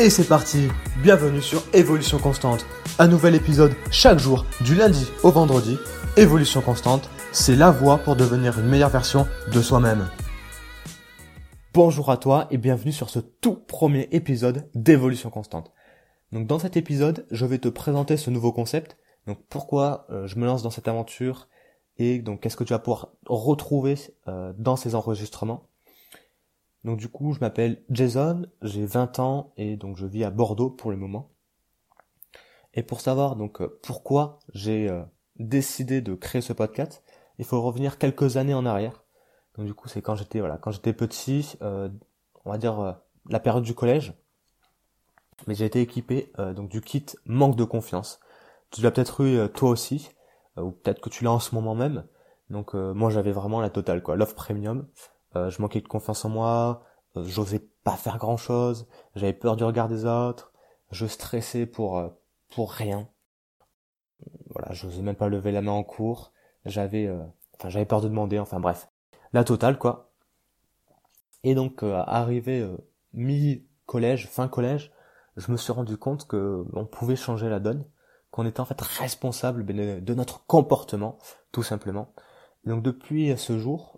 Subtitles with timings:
[0.00, 0.68] Et c'est parti
[1.02, 2.64] Bienvenue sur Évolution Constante.
[3.00, 5.76] Un nouvel épisode chaque jour, du lundi au vendredi.
[6.16, 10.08] Évolution Constante, c'est la voie pour devenir une meilleure version de soi-même.
[11.74, 15.72] Bonjour à toi et bienvenue sur ce tout premier épisode d'Évolution Constante.
[16.30, 18.96] Donc dans cet épisode, je vais te présenter ce nouveau concept.
[19.26, 21.48] Donc pourquoi euh, je me lance dans cette aventure
[21.96, 23.96] et donc qu'est-ce que tu vas pouvoir retrouver
[24.28, 25.66] euh, dans ces enregistrements?
[26.88, 30.70] Donc du coup, je m'appelle Jason, j'ai 20 ans et donc je vis à Bordeaux
[30.70, 31.30] pour le moment.
[32.72, 35.02] Et pour savoir donc euh, pourquoi j'ai euh,
[35.36, 37.04] décidé de créer ce podcast,
[37.38, 39.04] il faut revenir quelques années en arrière.
[39.54, 41.90] Donc du coup, c'est quand j'étais voilà, quand j'étais petit, euh,
[42.46, 42.96] on va dire
[43.28, 44.14] la période du collège.
[45.46, 46.32] Mais j'ai été équipé
[46.70, 48.18] du kit manque de confiance.
[48.70, 50.08] Tu l'as peut-être eu toi aussi,
[50.56, 52.06] ou peut-être que tu l'as en ce moment même.
[52.48, 54.88] Donc moi j'avais vraiment la totale quoi, l'offre premium.
[55.36, 56.82] Euh, je manquais de confiance en moi,
[57.16, 60.52] euh, j'osais pas faire grand chose, j'avais peur du regard des autres,
[60.90, 62.08] je stressais pour euh,
[62.50, 63.08] pour rien.
[64.50, 66.32] Voilà, j'osais même pas lever la main en cours,
[66.64, 67.08] j'avais
[67.54, 68.88] enfin j'avais peur de demander, enfin bref,
[69.32, 70.10] la totale quoi.
[71.44, 72.66] Et donc arrivé
[73.12, 74.92] mi collège, fin collège,
[75.36, 77.84] je me suis rendu compte que on pouvait changer la donne,
[78.30, 81.18] qu'on était en fait responsable de notre comportement,
[81.52, 82.12] tout simplement.
[82.64, 83.97] donc depuis ce jour,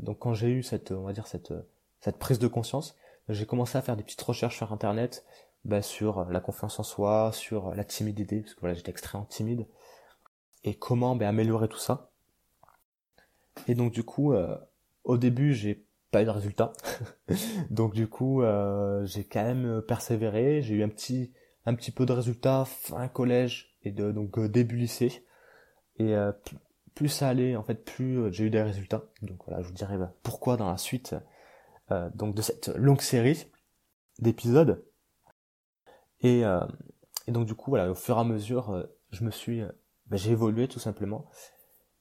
[0.00, 1.52] donc quand j'ai eu cette, on va dire cette,
[2.00, 2.96] cette prise de conscience,
[3.28, 5.24] j'ai commencé à faire des petites recherches sur internet
[5.66, 9.66] bah, sur la confiance en soi, sur la timidité, parce que voilà j'étais extrêmement timide,
[10.62, 12.12] et comment bah, améliorer tout ça.
[13.66, 14.56] Et donc du coup, euh,
[15.02, 16.72] au début j'ai pas eu de résultat,
[17.70, 21.32] donc du coup euh, j'ai quand même persévéré, j'ai eu un petit
[21.64, 25.26] un petit peu de résultats fin collège et de donc euh, début lycée,
[25.98, 26.14] et
[26.96, 29.04] plus ça allait, en fait, plus euh, j'ai eu des résultats.
[29.22, 31.14] Donc voilà, je vous dirai bah, pourquoi dans la suite
[31.92, 33.46] euh, donc de cette longue série
[34.18, 34.84] d'épisodes.
[36.22, 36.66] Et, euh,
[37.28, 39.62] et, donc du coup, voilà, au fur et à mesure, je me suis,
[40.06, 41.28] bah, j'ai évolué tout simplement.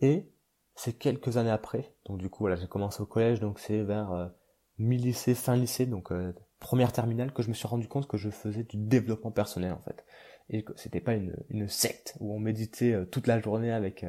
[0.00, 0.28] Et
[0.74, 4.32] c'est quelques années après, donc du coup, voilà, j'ai commencé au collège, donc c'est vers
[4.78, 6.12] mi-lycée, fin lycée, donc
[6.58, 9.80] première terminale, que je me suis rendu compte que je faisais du développement personnel en
[9.80, 10.04] fait,
[10.48, 14.04] et que c'était pas une, une secte où on méditait toute la journée avec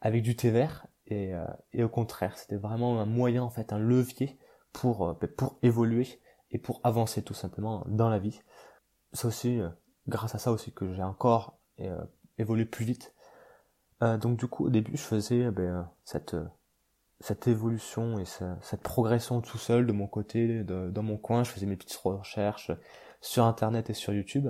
[0.00, 3.72] avec du thé vert et, euh, et au contraire c'était vraiment un moyen en fait
[3.72, 4.38] un levier
[4.72, 6.20] pour euh, ben, pour évoluer
[6.50, 8.40] et pour avancer tout simplement dans la vie.
[9.12, 9.68] C'est aussi euh,
[10.06, 11.58] grâce à ça aussi que j'ai encore
[12.38, 13.14] évolué plus vite.
[14.00, 16.36] Donc du coup au début je faisais ben, cette
[17.20, 21.44] cette évolution et cette progression tout seul de mon côté de, dans mon coin.
[21.44, 22.70] Je faisais mes petites recherches
[23.20, 24.48] sur internet et sur YouTube.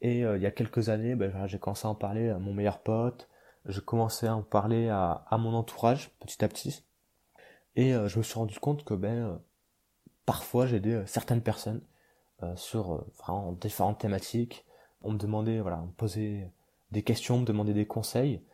[0.00, 2.82] Et il y a quelques années ben, j'ai commencé à en parler à mon meilleur
[2.82, 3.28] pote
[3.66, 6.84] je commençais à en parler à, mon entourage petit à petit.
[7.76, 9.36] Et euh, je me suis rendu compte que ben euh,
[10.26, 11.82] parfois j'aidais euh, certaines personnes
[12.56, 14.66] sur vraiment différentes thématiques.
[15.00, 16.52] On me demandait, voilà, on me posait
[16.90, 18.44] des questions, on me demandait des conseils.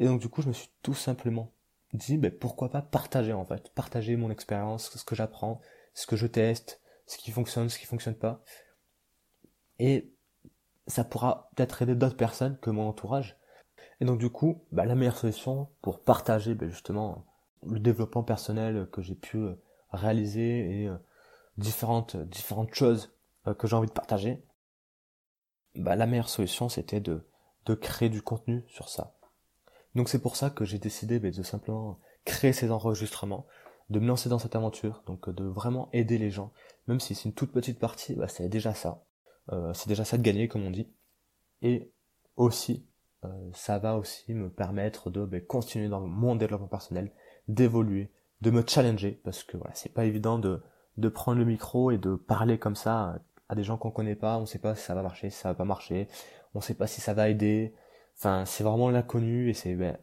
[0.00, 1.52] Et donc du coup je me suis tout simplement
[1.92, 5.60] dit ben, pourquoi pas partager en fait, partager mon expérience, ce que j'apprends,
[5.94, 8.42] ce que je teste, ce qui fonctionne, ce qui fonctionne pas.
[9.78, 10.12] Et
[10.88, 13.37] ça pourra peut-être aider d'autres personnes que mon entourage
[14.00, 17.26] et donc du coup, bah, la meilleure solution pour partager bah, justement
[17.66, 19.54] le développement personnel que j'ai pu euh,
[19.90, 20.96] réaliser et euh,
[21.56, 23.12] différentes différentes choses
[23.46, 24.44] euh, que j'ai envie de partager,
[25.74, 27.26] bah, la meilleure solution c'était de,
[27.66, 29.16] de créer du contenu sur ça.
[29.94, 33.46] Donc c'est pour ça que j'ai décidé bah, de simplement créer ces enregistrements,
[33.90, 36.52] de me lancer dans cette aventure, donc de vraiment aider les gens,
[36.86, 39.02] même si c'est une toute petite partie, bah, c'est déjà ça.
[39.72, 40.88] c'est déjà ça de gagner comme on dit.
[41.62, 41.90] Et
[42.36, 42.97] aussi euh,
[43.52, 47.12] ça va aussi me permettre de ben, continuer dans mon développement personnel,
[47.48, 50.62] d'évoluer, de me challenger, parce que voilà, c'est pas évident de,
[50.96, 54.38] de prendre le micro et de parler comme ça à des gens qu'on connaît pas,
[54.38, 56.08] on sait pas si ça va marcher, si ça va pas marcher,
[56.54, 57.74] on sait pas si ça va aider.
[58.18, 59.96] Enfin, c'est vraiment l'inconnu et c'est ben,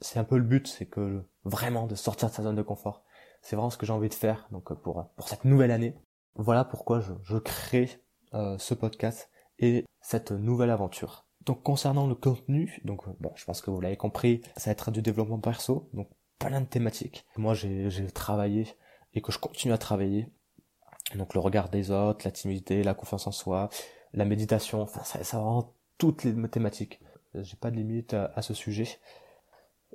[0.00, 3.04] c'est un peu le but, c'est que vraiment de sortir de sa zone de confort.
[3.42, 5.96] C'est vraiment ce que j'ai envie de faire donc pour pour cette nouvelle année.
[6.34, 7.88] Voilà pourquoi je, je crée
[8.34, 11.26] euh, ce podcast et cette nouvelle aventure.
[11.46, 14.90] Donc concernant le contenu, donc bon, je pense que vous l'avez compris, ça va être
[14.90, 16.08] du développement perso, donc
[16.38, 17.26] plein de thématiques.
[17.36, 18.66] Moi, j'ai travaillé
[19.14, 20.28] et que je continue à travailler.
[21.14, 23.68] Donc le regard des autres, la timidité, la confiance en soi,
[24.12, 27.00] la méditation, enfin ça, ça vraiment toutes les thématiques.
[27.34, 29.00] J'ai pas de limite à, ce sujet.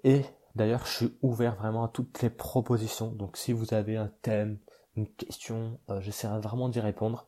[0.03, 0.21] Et
[0.55, 3.11] d'ailleurs, je suis ouvert vraiment à toutes les propositions.
[3.11, 4.59] Donc si vous avez un thème,
[4.95, 7.27] une question, euh, j'essaierai vraiment d'y répondre.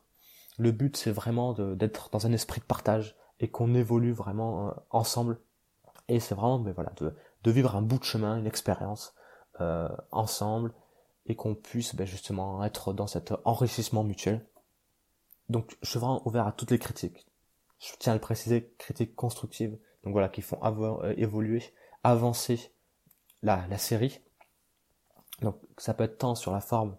[0.58, 4.72] Le but, c'est vraiment d'être dans un esprit de partage, et qu'on évolue vraiment euh,
[4.90, 5.38] ensemble.
[6.08, 7.14] Et c'est vraiment ben voilà, de,
[7.44, 9.14] de, vivre un bout de chemin, une expérience
[9.60, 10.72] euh, ensemble,
[11.26, 14.46] et qu'on puisse ben, justement être dans cet enrichissement mutuel.
[15.48, 17.26] Donc je suis vraiment ouvert à toutes les critiques.
[17.78, 21.62] Je tiens à le préciser, critiques constructives, donc voilà, qui font avoir, euh, évoluer,
[22.02, 22.72] avancer
[23.42, 24.20] la, la série.
[25.42, 26.96] Donc ça peut être tant sur la forme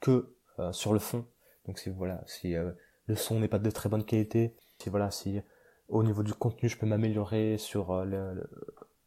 [0.00, 1.26] que euh, sur le fond.
[1.66, 2.72] Donc si voilà, si euh,
[3.06, 5.40] le son n'est pas de très bonne qualité, si voilà, si
[5.88, 8.48] au niveau du contenu je peux m'améliorer sur le,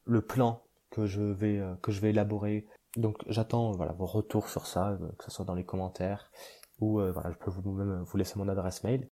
[0.05, 2.67] le, plan que je vais que je vais élaborer.
[2.95, 6.31] Donc j'attends voilà vos retours sur ça, que ce soit dans les commentaires
[6.79, 9.09] ou voilà, je peux vous même vous laisser mon adresse mail.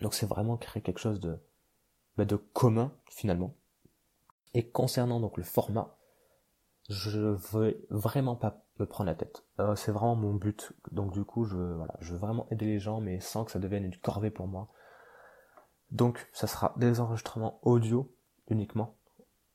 [0.00, 1.38] Donc c'est vraiment créer quelque chose de
[2.16, 3.56] bah, commun finalement.
[4.54, 5.96] Et concernant donc le format,
[6.88, 9.44] je veux vraiment pas me prendre la tête.
[9.60, 10.72] Euh, c'est vraiment mon but.
[10.90, 11.56] Donc du coup, je
[12.00, 14.68] je veux vraiment aider les gens, mais sans que ça devienne une corvée pour moi.
[15.90, 18.14] Donc ça sera des enregistrements audio
[18.48, 18.96] uniquement.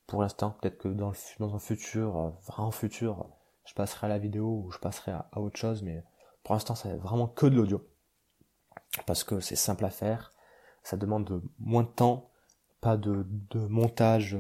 [0.08, 3.28] Pour l'instant, peut-être que dans, le, dans un futur, euh, vraiment futur,
[3.66, 6.04] je passerai à la vidéo ou je passerai à, autre chose, mais
[6.44, 7.88] pour l'instant, c'est vraiment que de l'audio.
[9.06, 10.32] Parce que c'est simple à faire,
[10.84, 12.30] ça demande moins de temps,
[12.82, 14.38] pas de, de montage,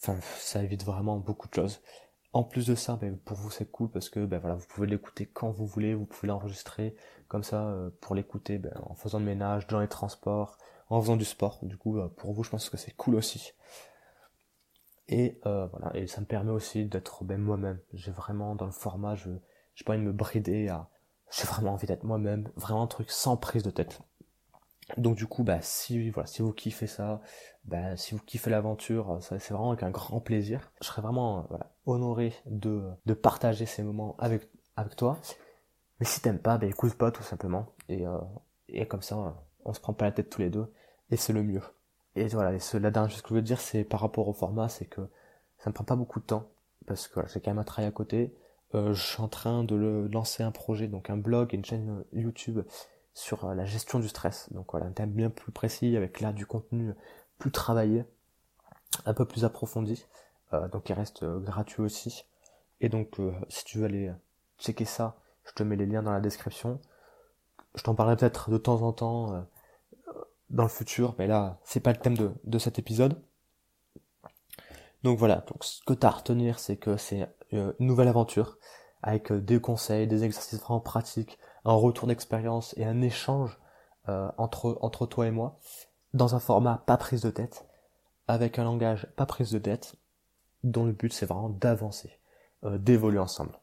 [0.00, 1.82] enfin ça évite vraiment beaucoup de choses.
[2.32, 4.86] En plus de ça, ben, pour vous c'est cool parce que ben, voilà, vous pouvez
[4.86, 6.96] l'écouter quand vous voulez, vous pouvez l'enregistrer
[7.28, 10.56] comme ça euh, pour l'écouter ben, en faisant le ménage, dans les transports,
[10.96, 11.58] en faisant du sport.
[11.62, 13.52] Du coup, euh, pour vous, je pense que c'est cool aussi.
[15.08, 17.80] Et euh, voilà, et ça me permet aussi d'être ben, moi-même.
[17.92, 19.30] J'ai vraiment dans le format, je
[19.74, 20.88] j'ai pas envie de me brider à,
[21.30, 24.00] j'ai vraiment envie d'être moi-même, vraiment un truc sans prise de tête.
[24.98, 27.20] Donc du coup, bah si voilà, si vous kiffez ça,
[27.64, 30.72] bah si vous kiffez l'aventure, ça c'est vraiment avec un grand plaisir.
[30.80, 35.18] Je serais vraiment voilà, honoré de, de partager ces moments avec avec toi.
[36.00, 37.66] Mais si t'aimes pas, bah écoute pas tout simplement.
[37.88, 38.18] Et, euh,
[38.68, 40.72] et comme ça, on se prend pas la tête tous les deux.
[41.12, 41.62] Et c'est le mieux.
[42.16, 44.70] Et voilà, ce, la dernière chose que je veux dire, c'est par rapport au format,
[44.70, 45.02] c'est que
[45.58, 46.48] ça ne prend pas beaucoup de temps.
[46.86, 48.34] Parce que j'ai quand même un travail à côté.
[48.74, 52.02] Euh, je suis en train de lancer un projet, donc un blog et une chaîne
[52.14, 52.60] YouTube
[53.12, 54.50] sur euh, la gestion du stress.
[54.52, 56.92] Donc voilà, un thème bien plus précis avec là du contenu
[57.38, 58.04] plus travaillé,
[59.04, 60.06] un peu plus approfondi.
[60.54, 62.24] Euh, donc il reste gratuit aussi.
[62.80, 63.20] Et donc
[63.50, 64.10] si tu veux aller
[64.58, 66.80] checker ça, je te mets les liens dans la description.
[67.74, 69.46] Je t'en parlerai peut-être de temps en temps
[70.52, 73.20] dans le futur, mais là c'est pas le thème de, de cet épisode.
[75.02, 78.58] Donc voilà, donc ce que tu as à retenir, c'est que c'est une nouvelle aventure
[79.02, 83.58] avec des conseils, des exercices vraiment pratiques, un retour d'expérience et un échange
[84.08, 85.58] euh, entre, entre toi et moi
[86.14, 87.66] dans un format pas prise de tête,
[88.28, 89.96] avec un langage pas prise de tête,
[90.62, 92.18] dont le but c'est vraiment d'avancer,
[92.64, 93.58] euh, d'évoluer ensemble.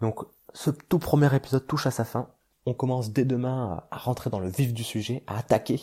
[0.00, 0.20] Donc
[0.52, 2.30] ce tout premier épisode touche à sa fin.
[2.66, 5.80] On commence dès demain à, rentrer dans le vif du sujet, à attaquer.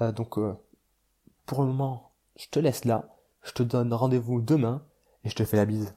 [0.00, 0.38] Euh, donc
[1.46, 3.08] pour le moment, je te laisse là.
[3.42, 4.84] Je te donne rendez-vous demain
[5.24, 5.94] et je te fais la bise.